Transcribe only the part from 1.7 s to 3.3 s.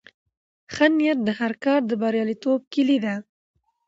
د بریالیتوب کیلي ده.